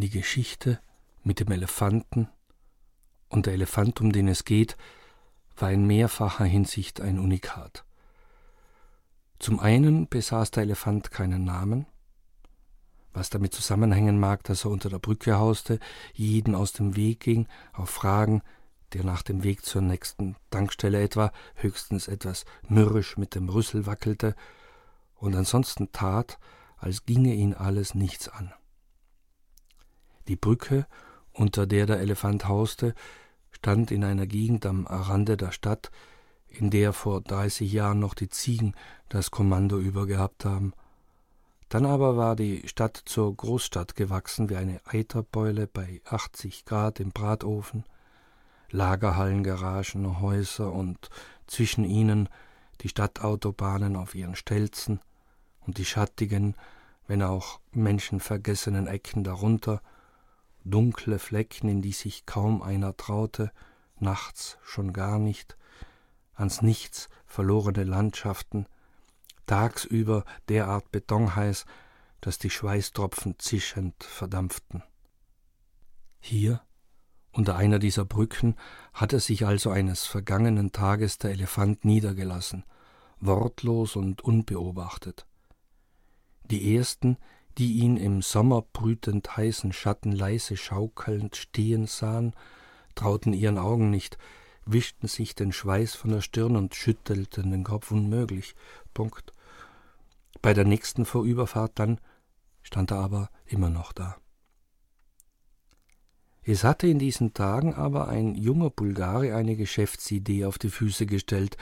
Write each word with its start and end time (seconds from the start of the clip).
die 0.00 0.10
Geschichte 0.10 0.80
mit 1.22 1.40
dem 1.40 1.50
Elefanten, 1.50 2.28
und 3.28 3.46
der 3.46 3.52
Elefant, 3.52 4.00
um 4.00 4.12
den 4.12 4.28
es 4.28 4.44
geht, 4.44 4.76
war 5.56 5.70
in 5.70 5.86
mehrfacher 5.86 6.44
Hinsicht 6.44 7.00
ein 7.00 7.18
Unikat. 7.18 7.84
Zum 9.38 9.60
einen 9.60 10.08
besaß 10.08 10.50
der 10.50 10.64
Elefant 10.64 11.10
keinen 11.10 11.44
Namen, 11.44 11.86
was 13.12 13.30
damit 13.30 13.52
zusammenhängen 13.52 14.18
mag, 14.18 14.44
dass 14.44 14.64
er 14.64 14.70
unter 14.70 14.88
der 14.88 14.98
Brücke 14.98 15.38
hauste, 15.38 15.78
jeden 16.14 16.54
aus 16.54 16.72
dem 16.72 16.96
Weg 16.96 17.20
ging, 17.20 17.46
auf 17.72 17.90
Fragen, 17.90 18.42
der 18.92 19.04
nach 19.04 19.22
dem 19.22 19.44
Weg 19.44 19.64
zur 19.64 19.82
nächsten 19.82 20.36
Tankstelle 20.50 21.02
etwa 21.02 21.32
höchstens 21.54 22.08
etwas 22.08 22.44
mürrisch 22.68 23.16
mit 23.16 23.34
dem 23.34 23.48
Rüssel 23.48 23.86
wackelte 23.86 24.34
und 25.16 25.34
ansonsten 25.34 25.92
tat, 25.92 26.38
als 26.78 27.04
ginge 27.04 27.34
ihn 27.34 27.54
alles 27.54 27.94
nichts 27.94 28.28
an. 28.28 28.52
Die 30.28 30.36
Brücke, 30.36 30.86
unter 31.32 31.66
der 31.66 31.86
der 31.86 32.00
Elefant 32.00 32.46
hauste, 32.46 32.94
stand 33.50 33.90
in 33.90 34.04
einer 34.04 34.26
Gegend 34.26 34.66
am 34.66 34.86
Rande 34.86 35.36
der 35.36 35.52
Stadt, 35.52 35.90
in 36.48 36.70
der 36.70 36.92
vor 36.92 37.20
dreißig 37.20 37.72
Jahren 37.72 37.98
noch 37.98 38.14
die 38.14 38.28
Ziegen 38.28 38.74
das 39.08 39.30
Kommando 39.30 39.78
übergehabt 39.78 40.44
haben. 40.44 40.72
Dann 41.68 41.84
aber 41.84 42.16
war 42.16 42.36
die 42.36 42.66
Stadt 42.66 43.02
zur 43.04 43.34
Großstadt 43.36 43.94
gewachsen 43.94 44.48
wie 44.48 44.56
eine 44.56 44.80
Eiterbeule 44.86 45.66
bei 45.66 46.00
achtzig 46.06 46.64
Grad 46.64 47.00
im 47.00 47.10
Bratofen, 47.10 47.84
Lagerhallen, 48.70 49.42
Garagen, 49.42 50.20
Häuser 50.20 50.72
und 50.72 51.10
zwischen 51.46 51.84
ihnen 51.84 52.28
die 52.80 52.88
Stadtautobahnen 52.88 53.96
auf 53.96 54.14
ihren 54.14 54.36
Stelzen 54.36 55.00
und 55.60 55.78
die 55.78 55.84
schattigen, 55.84 56.54
wenn 57.06 57.22
auch 57.22 57.60
menschenvergessenen 57.72 58.86
Ecken 58.86 59.24
darunter, 59.24 59.82
dunkle 60.64 61.18
Flecken, 61.18 61.68
in 61.68 61.82
die 61.82 61.92
sich 61.92 62.26
kaum 62.26 62.62
einer 62.62 62.96
traute, 62.96 63.52
nachts 63.98 64.58
schon 64.62 64.92
gar 64.92 65.18
nicht, 65.18 65.56
ans 66.34 66.62
Nichts 66.62 67.08
verlorene 67.26 67.84
Landschaften, 67.84 68.66
tagsüber 69.46 70.24
derart 70.48 70.90
betonheiß, 70.92 71.64
dass 72.20 72.38
die 72.38 72.50
Schweißtropfen 72.50 73.38
zischend 73.38 74.02
verdampften. 74.02 74.82
Hier, 76.20 76.60
unter 77.32 77.56
einer 77.56 77.78
dieser 77.78 78.04
Brücken, 78.04 78.56
hatte 78.92 79.20
sich 79.20 79.46
also 79.46 79.70
eines 79.70 80.04
vergangenen 80.04 80.72
Tages 80.72 81.18
der 81.18 81.30
Elefant 81.30 81.84
niedergelassen, 81.84 82.64
wortlos 83.20 83.96
und 83.96 84.22
unbeobachtet. 84.22 85.26
Die 86.50 86.76
ersten, 86.76 87.18
die 87.58 87.78
ihn 87.78 87.96
im 87.96 88.22
sommerbrütend 88.22 89.36
heißen 89.36 89.72
Schatten 89.72 90.12
leise 90.12 90.56
schaukelnd 90.56 91.36
stehen 91.36 91.86
sahen, 91.86 92.34
trauten 92.94 93.32
ihren 93.32 93.58
Augen 93.58 93.90
nicht, 93.90 94.16
wischten 94.64 95.08
sich 95.08 95.34
den 95.34 95.52
Schweiß 95.52 95.94
von 95.94 96.10
der 96.10 96.20
Stirn 96.20 96.56
und 96.56 96.74
schüttelten 96.74 97.50
den 97.50 97.64
Kopf 97.64 97.90
unmöglich. 97.90 98.54
Punkt. 98.94 99.32
Bei 100.40 100.54
der 100.54 100.64
nächsten 100.64 101.04
Vorüberfahrt 101.04 101.78
dann 101.78 102.00
stand 102.62 102.92
er 102.92 102.98
aber 102.98 103.30
immer 103.46 103.70
noch 103.70 103.92
da. 103.92 104.16
Es 106.44 106.64
hatte 106.64 106.86
in 106.86 106.98
diesen 106.98 107.34
Tagen 107.34 107.74
aber 107.74 108.08
ein 108.08 108.34
junger 108.34 108.70
Bulgare 108.70 109.34
eine 109.34 109.56
Geschäftsidee 109.56 110.44
auf 110.44 110.58
die 110.58 110.70
Füße 110.70 111.06
gestellt. 111.06 111.56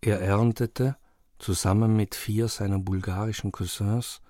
Er 0.00 0.20
erntete, 0.20 0.96
zusammen 1.38 1.96
mit 1.96 2.14
vier 2.14 2.48
seiner 2.48 2.78
bulgarischen 2.78 3.52
Cousins, 3.52 4.20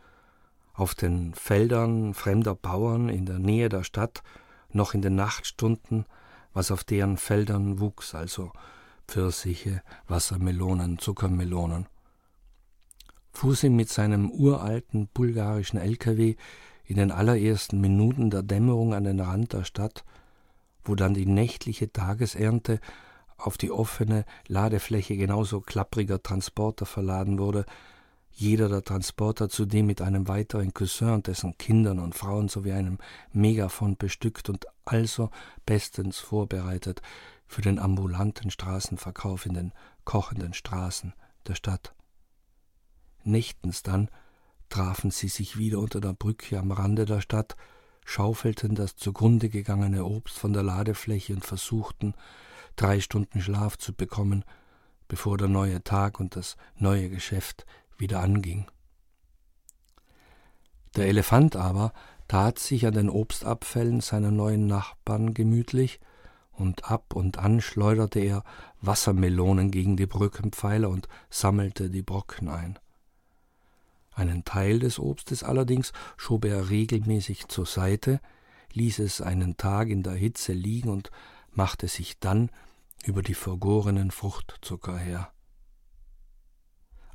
auf 0.74 0.94
den 0.94 1.34
Feldern 1.34 2.14
fremder 2.14 2.54
Bauern 2.54 3.08
in 3.08 3.26
der 3.26 3.38
Nähe 3.38 3.68
der 3.68 3.84
Stadt, 3.84 4.22
noch 4.70 4.92
in 4.92 5.02
den 5.02 5.14
Nachtstunden, 5.14 6.04
was 6.52 6.70
auf 6.70 6.84
deren 6.84 7.16
Feldern 7.16 7.80
wuchs, 7.80 8.14
also 8.14 8.52
Pfirsiche, 9.06 9.82
Wassermelonen, 10.08 10.98
Zuckermelonen. 10.98 11.86
Sie 13.54 13.68
mit 13.68 13.88
seinem 13.88 14.30
uralten 14.30 15.08
bulgarischen 15.12 15.78
LKW 15.78 16.36
in 16.84 16.96
den 16.96 17.10
allerersten 17.10 17.80
Minuten 17.80 18.30
der 18.30 18.42
Dämmerung 18.42 18.94
an 18.94 19.04
den 19.04 19.20
Rand 19.20 19.52
der 19.52 19.64
Stadt, 19.64 20.04
wo 20.84 20.94
dann 20.94 21.14
die 21.14 21.26
nächtliche 21.26 21.92
Tagesernte 21.92 22.80
auf 23.36 23.58
die 23.58 23.70
offene 23.70 24.24
Ladefläche 24.46 25.16
genauso 25.16 25.60
klappriger 25.60 26.22
Transporter 26.22 26.86
verladen 26.86 27.38
wurde, 27.38 27.64
jeder 28.34 28.68
der 28.68 28.82
Transporter 28.82 29.48
zudem 29.48 29.86
mit 29.86 30.02
einem 30.02 30.26
weiteren 30.26 30.74
Cousin 30.74 31.10
und 31.10 31.26
dessen 31.28 31.56
Kindern 31.56 32.00
und 32.00 32.14
Frauen 32.14 32.48
sowie 32.48 32.72
einem 32.72 32.98
Megafon 33.32 33.96
bestückt 33.96 34.48
und 34.48 34.66
also 34.84 35.30
bestens 35.64 36.18
vorbereitet 36.18 37.00
für 37.46 37.62
den 37.62 37.78
ambulanten 37.78 38.50
Straßenverkauf 38.50 39.46
in 39.46 39.54
den 39.54 39.72
kochenden 40.04 40.52
Straßen 40.52 41.14
der 41.46 41.54
Stadt. 41.54 41.94
Nächtens 43.22 43.82
dann 43.82 44.10
trafen 44.68 45.10
sie 45.10 45.28
sich 45.28 45.56
wieder 45.56 45.78
unter 45.78 46.00
der 46.00 46.12
Brücke 46.12 46.58
am 46.58 46.72
Rande 46.72 47.04
der 47.04 47.20
Stadt, 47.20 47.56
schaufelten 48.04 48.74
das 48.74 48.96
zugrunde 48.96 49.48
gegangene 49.48 50.04
Obst 50.04 50.38
von 50.38 50.52
der 50.52 50.62
Ladefläche 50.62 51.34
und 51.34 51.44
versuchten, 51.44 52.14
drei 52.76 53.00
Stunden 53.00 53.40
Schlaf 53.40 53.78
zu 53.78 53.94
bekommen, 53.94 54.44
bevor 55.06 55.38
der 55.38 55.48
neue 55.48 55.82
Tag 55.84 56.18
und 56.18 56.36
das 56.36 56.56
neue 56.76 57.08
Geschäft 57.08 57.64
wieder 57.98 58.20
anging. 58.20 58.66
Der 60.96 61.06
Elefant 61.06 61.56
aber 61.56 61.92
tat 62.28 62.58
sich 62.58 62.86
an 62.86 62.94
den 62.94 63.10
Obstabfällen 63.10 64.00
seiner 64.00 64.30
neuen 64.30 64.66
Nachbarn 64.66 65.34
gemütlich, 65.34 66.00
und 66.52 66.88
ab 66.88 67.16
und 67.16 67.38
an 67.38 67.60
schleuderte 67.60 68.20
er 68.20 68.44
Wassermelonen 68.80 69.72
gegen 69.72 69.96
die 69.96 70.06
Brückenpfeiler 70.06 70.88
und 70.88 71.08
sammelte 71.28 71.90
die 71.90 72.02
Brocken 72.02 72.48
ein. 72.48 72.78
Einen 74.12 74.44
Teil 74.44 74.78
des 74.78 75.00
Obstes 75.00 75.42
allerdings 75.42 75.92
schob 76.16 76.44
er 76.44 76.70
regelmäßig 76.70 77.48
zur 77.48 77.66
Seite, 77.66 78.20
ließ 78.72 79.00
es 79.00 79.20
einen 79.20 79.56
Tag 79.56 79.88
in 79.88 80.04
der 80.04 80.14
Hitze 80.14 80.52
liegen 80.52 80.90
und 80.90 81.10
machte 81.50 81.88
sich 81.88 82.20
dann 82.20 82.50
über 83.04 83.22
die 83.22 83.34
vergorenen 83.34 84.12
Fruchtzucker 84.12 84.96
her. 84.96 85.32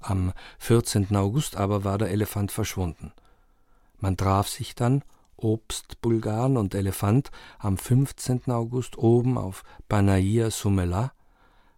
Am 0.02 0.34
14. 0.60 1.16
August 1.16 1.56
aber 1.58 1.84
war 1.84 1.98
der 1.98 2.10
Elefant 2.10 2.52
verschwunden. 2.52 3.12
Man 4.00 4.18
traf 4.18 4.48
sich 4.48 4.76
dann, 4.76 5.04
Obstbulgaren 5.36 6.58
und 6.58 6.76
Elefant, 6.76 7.32
am 7.60 7.78
15. 7.78 8.50
August 8.50 8.98
oben 8.98 9.38
auf 9.38 9.64
Banaia 9.88 10.52
Sumela, 10.52 11.14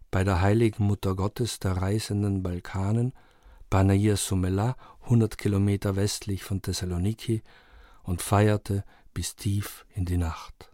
bei 0.10 0.24
der 0.24 0.42
heiligen 0.42 0.86
Mutter 0.86 1.16
Gottes 1.16 1.60
der 1.60 1.78
reisenden 1.78 2.44
Balkanen, 2.44 3.14
Banaia 3.70 4.18
Sumela, 4.18 4.76
100 5.04 5.38
Kilometer 5.38 5.96
westlich 5.96 6.44
von 6.44 6.62
Thessaloniki, 6.62 7.42
und 8.04 8.22
feierte 8.22 8.84
bis 9.14 9.36
tief 9.36 9.86
in 9.94 10.06
die 10.06 10.18
Nacht. 10.18 10.71